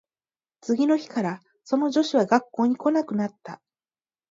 [0.61, 3.61] 次の日からその女子は学校に来なくなった